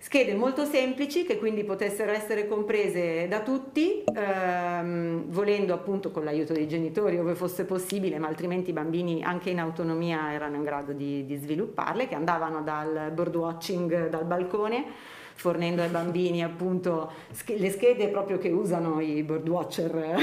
Schede 0.00 0.34
molto 0.34 0.64
semplici 0.64 1.24
che 1.24 1.38
quindi 1.38 1.64
potessero 1.64 2.12
essere 2.12 2.46
comprese 2.46 3.26
da 3.28 3.40
tutti, 3.40 4.04
ehm, 4.04 5.24
volendo 5.26 5.74
appunto 5.74 6.12
con 6.12 6.22
l'aiuto 6.22 6.52
dei 6.52 6.68
genitori 6.68 7.18
ove 7.18 7.34
fosse 7.34 7.64
possibile, 7.64 8.18
ma 8.18 8.28
altrimenti 8.28 8.70
i 8.70 8.72
bambini 8.72 9.24
anche 9.24 9.50
in 9.50 9.58
autonomia 9.58 10.32
erano 10.32 10.54
in 10.54 10.62
grado 10.62 10.92
di, 10.92 11.26
di 11.26 11.34
svilupparle, 11.34 12.06
che 12.06 12.14
andavano 12.14 12.62
dal 12.62 13.10
birdwatching 13.12 14.08
dal 14.08 14.24
balcone 14.24 15.16
fornendo 15.38 15.82
ai 15.82 15.88
bambini 15.88 16.42
appunto 16.42 17.12
le 17.46 17.70
schede 17.70 18.08
proprio 18.08 18.38
che 18.38 18.50
usano 18.50 19.00
i 19.00 19.22
birdwatcher 19.22 20.16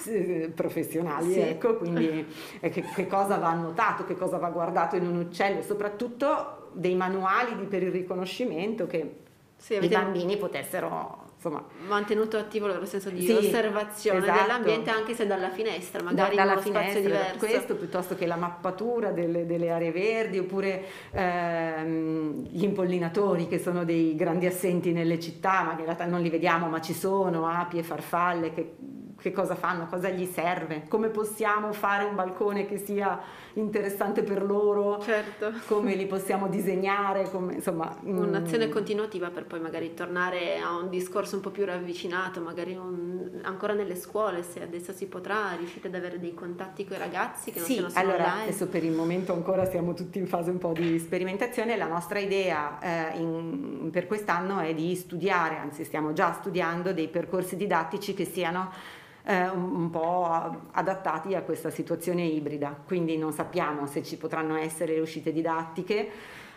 professionali, 0.54 1.32
sì. 1.32 1.40
ecco, 1.40 1.76
quindi 1.76 2.24
eh, 2.60 2.70
che, 2.70 2.82
che 2.94 3.06
cosa 3.06 3.36
va 3.36 3.48
annotato, 3.48 4.04
che 4.04 4.16
cosa 4.16 4.38
va 4.38 4.48
guardato 4.48 4.96
in 4.96 5.06
un 5.06 5.16
uccello, 5.16 5.60
soprattutto 5.60 6.70
dei 6.72 6.94
manuali 6.94 7.54
per 7.66 7.82
il 7.82 7.90
riconoscimento 7.90 8.86
che 8.86 9.16
sì, 9.56 9.74
i 9.74 9.88
bambini 9.88 10.38
potessero 10.38 11.23
insomma, 11.44 11.64
mantenuto 11.86 12.38
attivo 12.38 12.66
il 12.66 12.72
loro 12.74 12.86
senso 12.86 13.10
di 13.10 13.22
sì, 13.22 13.32
osservazione 13.32 14.18
esatto. 14.18 14.40
dell'ambiente 14.40 14.90
anche 14.90 15.14
se 15.14 15.26
dalla 15.26 15.50
finestra, 15.50 16.02
magari 16.02 16.36
da, 16.36 16.44
dalla 16.44 16.60
finestra, 16.60 16.90
spazio 16.90 17.00
diverso. 17.00 17.38
questo 17.38 17.76
piuttosto 17.76 18.14
che 18.14 18.26
la 18.26 18.36
mappatura 18.36 19.10
delle, 19.10 19.44
delle 19.44 19.70
aree 19.70 19.92
verdi 19.92 20.38
oppure 20.38 20.84
ehm, 21.12 22.46
gli 22.48 22.64
impollinatori 22.64 23.46
che 23.46 23.58
sono 23.58 23.84
dei 23.84 24.14
grandi 24.14 24.46
assenti 24.46 24.92
nelle 24.92 25.20
città, 25.20 25.62
ma 25.62 25.74
che 25.74 25.80
in 25.80 25.86
realtà 25.86 26.06
non 26.06 26.20
li 26.20 26.30
vediamo, 26.30 26.68
ma 26.68 26.80
ci 26.80 26.94
sono 26.94 27.46
api 27.46 27.78
e 27.78 27.82
farfalle 27.82 28.52
che 28.52 28.76
che 29.24 29.32
cosa 29.32 29.54
fanno, 29.54 29.86
cosa 29.86 30.10
gli 30.10 30.26
serve, 30.26 30.84
come 30.86 31.08
possiamo 31.08 31.72
fare 31.72 32.04
un 32.04 32.14
balcone 32.14 32.66
che 32.66 32.76
sia 32.76 33.18
interessante 33.54 34.22
per 34.22 34.44
loro, 34.44 35.00
certo. 35.00 35.50
come 35.66 35.94
li 35.94 36.04
possiamo 36.04 36.46
disegnare, 36.46 37.30
come, 37.30 37.54
insomma... 37.54 37.96
Un'azione 38.02 38.66
mm. 38.66 38.70
continuativa 38.70 39.30
per 39.30 39.46
poi 39.46 39.60
magari 39.60 39.94
tornare 39.94 40.58
a 40.58 40.76
un 40.76 40.90
discorso 40.90 41.36
un 41.36 41.40
po' 41.40 41.48
più 41.48 41.64
ravvicinato, 41.64 42.42
magari 42.42 42.74
un, 42.74 43.40
ancora 43.44 43.72
nelle 43.72 43.96
scuole, 43.96 44.42
se 44.42 44.62
adesso 44.62 44.92
si 44.92 45.06
potrà, 45.06 45.54
riuscite 45.56 45.86
ad 45.86 45.94
avere 45.94 46.20
dei 46.20 46.34
contatti 46.34 46.84
con 46.84 46.96
i 46.96 46.98
ragazzi 46.98 47.50
che 47.50 47.60
non 47.60 47.66
sì, 47.66 47.72
siano 47.74 47.88
solo 47.88 48.02
allora, 48.02 48.24
online. 48.24 48.42
adesso 48.42 48.66
per 48.68 48.84
il 48.84 48.92
momento 48.92 49.32
ancora 49.32 49.64
siamo 49.64 49.94
tutti 49.94 50.18
in 50.18 50.26
fase 50.26 50.50
un 50.50 50.58
po' 50.58 50.72
di 50.72 50.98
sperimentazione, 50.98 51.78
la 51.78 51.88
nostra 51.88 52.18
idea 52.18 52.78
eh, 52.78 53.18
in, 53.18 53.88
per 53.90 54.06
quest'anno 54.06 54.58
è 54.58 54.74
di 54.74 54.94
studiare, 54.94 55.56
anzi 55.56 55.82
stiamo 55.82 56.12
già 56.12 56.30
studiando 56.34 56.92
dei 56.92 57.08
percorsi 57.08 57.56
didattici 57.56 58.12
che 58.12 58.26
siano 58.26 58.70
eh, 59.24 59.48
un, 59.48 59.90
po' 59.90 60.24
adattati 60.72 61.34
a 61.34 61.42
questa 61.42 61.70
situazione 61.70 62.22
ibrida, 62.24 62.76
quindi 62.84 63.16
non 63.16 63.32
sappiamo 63.32 63.86
se 63.86 64.02
ci 64.02 64.16
potranno 64.16 64.56
essere 64.56 65.00
uscite 65.00 65.32
didattiche. 65.32 66.10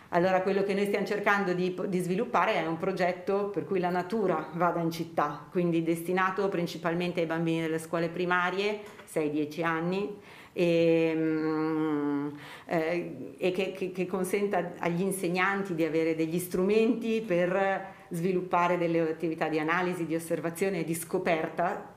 Allora 0.09 0.41
quello 0.41 0.63
che 0.63 0.74
noi 0.74 0.86
stiamo 0.86 1.05
cercando 1.05 1.53
di, 1.53 1.77
di, 1.88 2.00
sviluppare 2.00 2.53
è 2.53 2.65
un 2.65 2.77
progetto 2.77 3.50
per 3.50 3.65
cui 3.65 3.79
la 3.79 3.89
natura 3.89 4.50
vada 4.53 4.79
in 4.79 4.89
città, 4.89 5.45
quindi 5.51 5.83
destinato 5.83 6.47
principalmente 6.47 7.19
ai 7.19 7.25
bambini 7.25 7.62
delle 7.62 7.79
scuole 7.79 8.07
primarie, 8.07 8.79
6-10 9.12 9.63
anni, 9.65 10.17
e, 10.53 11.13
mm, 11.13 12.27
eh, 12.67 13.36
e 13.38 13.51
che, 13.51 13.74
che, 13.74 13.91
che, 13.91 14.05
consenta 14.05 14.75
agli 14.79 15.01
insegnanti 15.01 15.75
di 15.75 15.83
avere 15.83 16.15
degli 16.15 16.39
strumenti 16.39 17.21
per 17.21 17.95
sviluppare 18.09 18.77
delle 18.77 19.01
attività 19.01 19.50
di 19.50 19.59
analisi, 19.59 20.05
di 20.05 20.15
osservazione 20.15 20.79
e 20.79 20.83
di 20.86 20.95
scoperta 20.95 21.95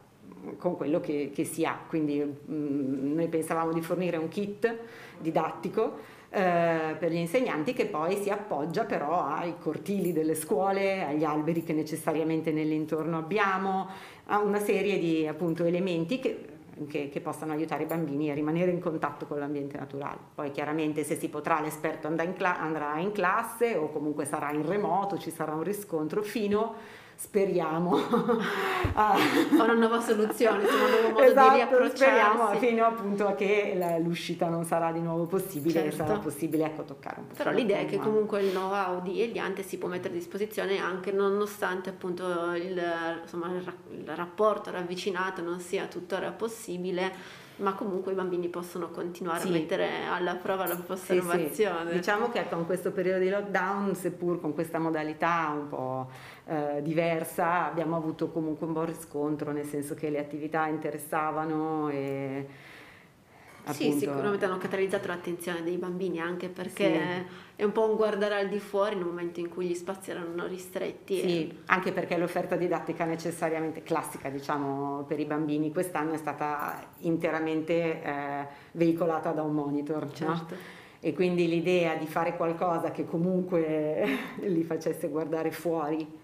con 0.56 0.76
quello 0.76 1.00
che, 1.00 1.30
che 1.34 1.44
si 1.44 1.64
ha. 1.64 1.78
Quindi 1.86 2.18
mh, 2.18 2.52
mm, 2.52 3.14
noi 3.14 3.28
pensavamo 3.28 3.72
di 3.72 3.82
fornire 3.82 4.16
un 4.16 4.28
kit 4.28 4.76
didattico 5.18 6.18
eh, 6.32 6.94
per 6.96 7.10
gli 7.10 7.16
insegnanti 7.16 7.72
che 7.72 7.86
poi 7.86 8.16
si 8.16 8.30
appoggia 8.30 8.84
però 8.84 9.24
ai 9.24 9.54
cortili 9.58 10.12
delle 10.12 10.36
scuole, 10.36 11.04
agli 11.04 11.24
alberi 11.24 11.64
che 11.64 11.72
necessariamente 11.72 12.52
nell'intorno 12.52 13.18
abbiamo, 13.18 13.88
a 14.26 14.38
una 14.38 14.60
serie 14.60 14.98
di 15.00 15.26
appunto, 15.26 15.64
elementi 15.64 16.20
che, 16.20 16.44
che, 16.88 17.08
che, 17.08 17.20
possano 17.20 17.52
aiutare 17.52 17.82
i 17.82 17.86
bambini 17.86 18.30
a 18.30 18.34
rimanere 18.34 18.70
in 18.70 18.78
contatto 18.78 19.26
con 19.26 19.40
l'ambiente 19.40 19.76
naturale. 19.76 20.18
Poi 20.36 20.52
chiaramente 20.52 21.02
se 21.02 21.16
si 21.16 21.28
potrà 21.28 21.60
l'esperto 21.60 22.06
andrà 22.06 22.22
in, 22.22 22.34
cla- 22.34 22.60
andrà 22.60 22.96
in 22.98 23.10
classe 23.10 23.74
o 23.74 23.90
comunque 23.90 24.24
sarà 24.24 24.52
in 24.52 24.64
remoto, 24.64 25.18
ci 25.18 25.32
sarà 25.32 25.52
un 25.52 25.64
riscontro 25.64 26.22
fino 26.22 26.74
speriamo 27.20 27.96
a 28.94 29.16
una 29.50 29.74
nuova 29.74 30.00
soluzione, 30.00 30.62
insomma, 30.62 30.84
un 30.84 30.90
nuovo 30.90 31.08
modo 31.10 31.22
esatto, 31.22 31.50
di 31.50 31.54
riapprocciarsi. 31.56 31.96
Speriamo 31.96 32.54
fino 32.54 32.84
appunto 32.86 33.26
a 33.26 33.34
che 33.34 33.98
l'uscita 34.02 34.48
non 34.48 34.64
sarà 34.64 34.90
di 34.90 35.00
nuovo 35.00 35.26
possibile 35.26 35.82
certo. 35.82 35.96
sarà 35.96 36.18
possibile 36.18 36.64
ecco, 36.64 36.82
toccare 36.82 37.20
un 37.20 37.26
po'. 37.26 37.34
Però 37.34 37.50
l'idea 37.50 37.78
è 37.78 37.84
che 37.84 37.98
comunque 37.98 38.40
il 38.40 38.50
know-how 38.50 39.02
di 39.02 39.20
Eliante 39.20 39.62
si 39.62 39.76
può 39.76 39.88
mettere 39.88 40.14
a 40.14 40.16
disposizione 40.16 40.78
anche 40.78 41.12
nonostante 41.12 41.90
appunto 41.90 42.54
il, 42.54 42.82
insomma, 43.20 43.48
il 43.48 44.08
rapporto 44.14 44.70
ravvicinato 44.70 45.42
non 45.42 45.60
sia 45.60 45.86
tuttora 45.86 46.30
possibile 46.30 47.38
ma 47.60 47.74
comunque 47.74 48.12
i 48.12 48.14
bambini 48.14 48.48
possono 48.48 48.90
continuare 48.90 49.40
sì. 49.40 49.48
a 49.48 49.50
mettere 49.50 49.88
alla 50.10 50.34
prova 50.34 50.66
la 50.66 50.74
propria 50.74 50.96
osservazione. 50.96 51.84
Sì, 51.84 51.90
sì. 51.90 51.94
Diciamo 51.96 52.30
che 52.30 52.48
con 52.48 52.66
questo 52.66 52.90
periodo 52.90 53.18
di 53.20 53.28
lockdown, 53.28 53.94
seppur 53.94 54.40
con 54.40 54.54
questa 54.54 54.78
modalità 54.78 55.52
un 55.54 55.68
po' 55.68 56.10
eh, 56.50 56.82
diversa, 56.82 57.66
abbiamo 57.66 57.94
avuto 57.94 58.28
comunque 58.28 58.66
un 58.66 58.72
buon 58.72 58.86
riscontro, 58.86 59.52
nel 59.52 59.66
senso 59.66 59.94
che 59.94 60.10
le 60.10 60.18
attività 60.18 60.66
interessavano 60.66 61.88
e 61.90 62.44
Sì, 63.68 63.92
sicuramente 63.92 64.46
hanno 64.46 64.58
catalizzato 64.58 65.06
l'attenzione 65.06 65.62
dei 65.62 65.76
bambini 65.76 66.18
anche 66.18 66.48
perché 66.48 66.92
sì. 66.92 67.34
è 67.54 67.62
un 67.62 67.70
po' 67.70 67.88
un 67.88 67.94
guardare 67.94 68.34
al 68.34 68.48
di 68.48 68.58
fuori 68.58 68.96
nel 68.96 69.04
momento 69.04 69.38
in 69.38 69.48
cui 69.48 69.66
gli 69.66 69.74
spazi 69.74 70.10
erano 70.10 70.48
ristretti. 70.48 71.20
Sì, 71.20 71.48
e... 71.48 71.56
anche 71.66 71.92
perché 71.92 72.16
l'offerta 72.16 72.56
didattica 72.56 73.04
necessariamente 73.04 73.84
classica, 73.84 74.28
diciamo, 74.28 75.04
per 75.04 75.20
i 75.20 75.26
bambini 75.26 75.70
quest'anno 75.70 76.14
è 76.14 76.16
stata 76.16 76.84
interamente 77.00 78.02
eh, 78.02 78.46
veicolata 78.72 79.30
da 79.30 79.42
un 79.42 79.54
monitor. 79.54 80.10
Certo. 80.10 80.54
No? 80.54 80.78
E 80.98 81.14
quindi 81.14 81.46
l'idea 81.46 81.94
di 81.94 82.06
fare 82.06 82.36
qualcosa 82.36 82.90
che 82.90 83.06
comunque 83.06 84.34
li 84.42 84.64
facesse 84.64 85.08
guardare 85.08 85.52
fuori 85.52 86.18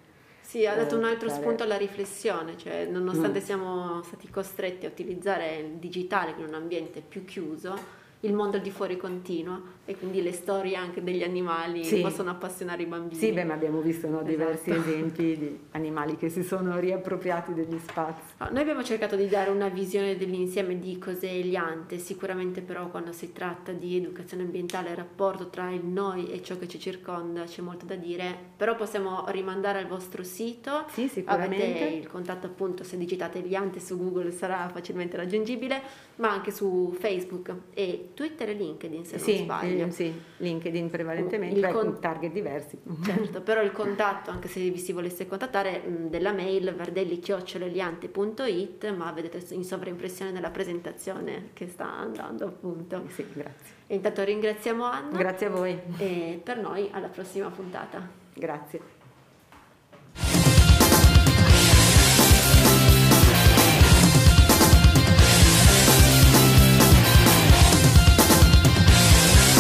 sì, 0.46 0.64
ha 0.64 0.76
dato 0.76 0.96
un 0.96 1.02
altro 1.02 1.28
spunto 1.28 1.64
alla 1.64 1.76
riflessione, 1.76 2.56
cioè 2.56 2.86
nonostante 2.86 3.40
mm. 3.40 3.42
siamo 3.42 4.02
stati 4.04 4.30
costretti 4.30 4.86
a 4.86 4.88
utilizzare 4.88 5.56
il 5.56 5.70
digitale 5.72 6.34
in 6.38 6.44
un 6.44 6.54
ambiente 6.54 7.00
più 7.00 7.24
chiuso, 7.24 7.76
il 8.20 8.32
mondo 8.32 8.56
al 8.56 8.62
di 8.62 8.70
fuori 8.70 8.96
continua 8.96 9.60
e 9.84 9.96
quindi 9.96 10.20
le 10.20 10.32
storie 10.32 10.74
anche 10.74 11.02
degli 11.02 11.22
animali 11.22 11.84
sì. 11.84 12.00
possono 12.00 12.30
appassionare 12.30 12.82
i 12.82 12.86
bambini. 12.86 13.20
Sì, 13.20 13.30
beh, 13.30 13.44
ma 13.44 13.54
abbiamo 13.54 13.80
visto 13.80 14.08
no, 14.08 14.22
diversi 14.22 14.70
esatto. 14.70 14.88
esempi 14.88 15.36
di 15.36 15.58
animali 15.72 16.16
che 16.16 16.28
si 16.28 16.42
sono 16.42 16.78
riappropriati 16.78 17.54
degli 17.54 17.78
spazi. 17.78 18.34
No, 18.38 18.48
noi 18.50 18.62
abbiamo 18.62 18.82
cercato 18.82 19.14
di 19.14 19.28
dare 19.28 19.50
una 19.50 19.68
visione 19.68 20.16
dell'insieme 20.16 20.78
di 20.78 20.98
cos'è 20.98 21.28
Eliante, 21.28 21.98
sicuramente 21.98 22.62
però 22.62 22.88
quando 22.88 23.12
si 23.12 23.32
tratta 23.32 23.72
di 23.72 23.96
educazione 23.96 24.42
ambientale, 24.42 24.90
il 24.90 24.96
rapporto 24.96 25.48
tra 25.48 25.70
il 25.70 25.84
noi 25.84 26.30
e 26.32 26.42
ciò 26.42 26.58
che 26.58 26.66
ci 26.66 26.80
circonda 26.80 27.44
c'è 27.44 27.62
molto 27.62 27.84
da 27.86 27.94
dire, 27.94 28.36
però 28.56 28.74
possiamo 28.74 29.24
rimandare 29.28 29.78
al 29.78 29.86
vostro 29.86 30.24
sito, 30.24 30.86
sì, 30.90 31.06
sicuramente. 31.06 31.64
avete 31.64 31.94
il 31.94 32.08
contatto 32.08 32.46
appunto, 32.46 32.82
se 32.82 32.96
digitate 32.96 33.38
Eliante 33.38 33.78
su 33.78 33.96
Google 33.96 34.32
sarà 34.32 34.68
facilmente 34.68 35.16
raggiungibile, 35.16 35.80
ma 36.16 36.32
anche 36.32 36.50
su 36.50 36.92
Facebook 36.98 37.54
e 37.72 38.05
Twitter 38.14 38.50
e 38.50 38.52
LinkedIn 38.54 39.04
se 39.04 39.18
sì, 39.18 39.34
non 39.34 39.42
sbaglio. 39.44 39.90
Sì, 39.90 40.12
LinkedIn 40.38 40.88
prevalentemente, 40.90 41.58
il 41.58 41.68
con... 41.72 42.00
target 42.00 42.32
diversi. 42.32 42.78
Certo, 43.06 43.42
però 43.42 43.62
il 43.62 43.70
contatto, 43.72 44.30
anche 44.30 44.48
se 44.48 44.60
vi 44.60 44.78
si 44.78 44.92
volesse 44.92 45.26
contattare, 45.26 45.82
della 46.08 46.32
mail 46.32 46.74
verdelli-eliante.it, 46.74 48.94
ma 48.94 49.12
vedete 49.12 49.42
in 49.54 49.64
sovraimpressione 49.64 50.30
nella 50.32 50.50
presentazione 50.50 51.50
che 51.52 51.68
sta 51.68 51.92
andando 51.92 52.46
appunto. 52.46 53.04
Sì, 53.08 53.24
grazie. 53.32 53.74
E 53.86 53.94
intanto 53.94 54.24
ringraziamo 54.24 54.84
Anna. 54.84 55.16
Grazie 55.16 55.46
a 55.46 55.50
voi. 55.50 55.78
E 55.98 56.40
per 56.42 56.58
noi 56.58 56.88
alla 56.90 57.08
prossima 57.08 57.48
puntata. 57.50 58.24
Grazie. 58.34 58.95